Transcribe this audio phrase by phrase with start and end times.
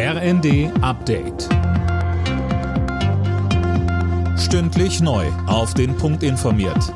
[0.00, 1.48] RND Update.
[4.38, 5.26] Stündlich neu.
[5.48, 6.94] Auf den Punkt informiert.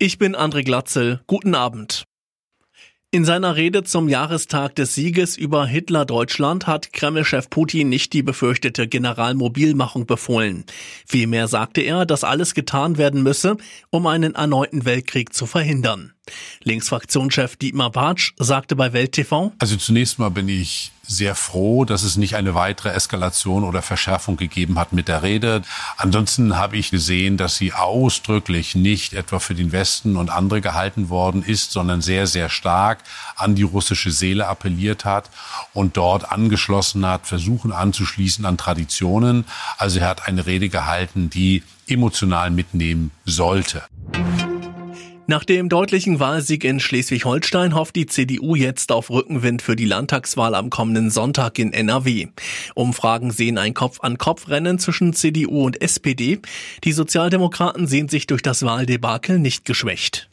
[0.00, 1.20] Ich bin André Glatzel.
[1.28, 2.02] Guten Abend.
[3.12, 8.88] In seiner Rede zum Jahrestag des Sieges über Hitler-Deutschland hat Kreml-Chef Putin nicht die befürchtete
[8.88, 10.64] Generalmobilmachung befohlen.
[11.06, 13.56] Vielmehr sagte er, dass alles getan werden müsse,
[13.90, 16.15] um einen erneuten Weltkrieg zu verhindern.
[16.62, 19.52] Linksfraktionschef Dietmar Bartsch sagte bei Welt TV.
[19.58, 24.36] Also zunächst mal bin ich sehr froh, dass es nicht eine weitere Eskalation oder Verschärfung
[24.36, 25.62] gegeben hat mit der Rede.
[25.96, 31.08] Ansonsten habe ich gesehen, dass sie ausdrücklich nicht etwa für den Westen und andere gehalten
[31.08, 32.98] worden ist, sondern sehr, sehr stark
[33.36, 35.30] an die russische Seele appelliert hat
[35.72, 39.44] und dort angeschlossen hat, versuchen anzuschließen an Traditionen.
[39.78, 43.84] Also er hat eine Rede gehalten, die emotional mitnehmen sollte.
[45.28, 50.54] Nach dem deutlichen Wahlsieg in Schleswig-Holstein hofft die CDU jetzt auf Rückenwind für die Landtagswahl
[50.54, 52.28] am kommenden Sonntag in NRW.
[52.76, 56.38] Umfragen sehen ein Kopf-an-Kopf-Rennen zwischen CDU und SPD.
[56.84, 60.28] Die Sozialdemokraten sehen sich durch das Wahldebakel nicht geschwächt.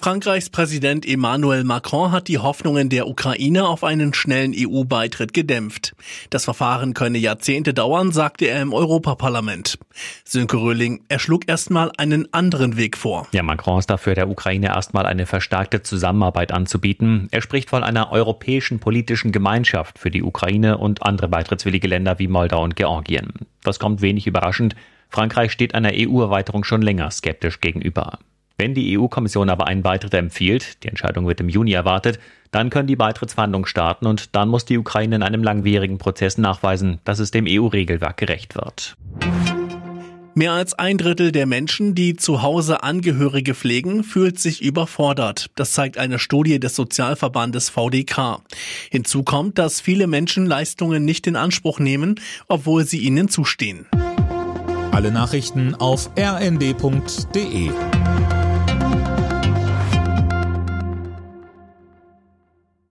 [0.00, 5.96] Frankreichs Präsident Emmanuel Macron hat die Hoffnungen der Ukraine auf einen schnellen EU-Beitritt gedämpft.
[6.30, 9.76] Das Verfahren könne Jahrzehnte dauern, sagte er im Europaparlament.
[10.24, 13.26] Sönke Röhling, er schlug erstmal einen anderen Weg vor.
[13.32, 17.26] Ja, Macron ist dafür, der Ukraine erstmal eine verstärkte Zusammenarbeit anzubieten.
[17.32, 22.28] Er spricht von einer europäischen politischen Gemeinschaft für die Ukraine und andere beitrittswillige Länder wie
[22.28, 23.32] Moldau und Georgien.
[23.64, 24.76] Das kommt wenig überraschend.
[25.08, 28.18] Frankreich steht einer EU-Erweiterung schon länger skeptisch gegenüber.
[28.60, 32.18] Wenn die EU-Kommission aber einen Beitritt empfiehlt, die Entscheidung wird im Juni erwartet,
[32.50, 36.98] dann können die Beitrittsverhandlungen starten und dann muss die Ukraine in einem langwierigen Prozess nachweisen,
[37.04, 38.96] dass es dem EU-Regelwerk gerecht wird.
[40.34, 45.50] Mehr als ein Drittel der Menschen, die zu Hause Angehörige pflegen, fühlt sich überfordert.
[45.54, 48.40] Das zeigt eine Studie des Sozialverbandes VDK.
[48.90, 53.86] Hinzu kommt, dass viele Menschen Leistungen nicht in Anspruch nehmen, obwohl sie ihnen zustehen.
[54.90, 57.70] Alle Nachrichten auf rnd.de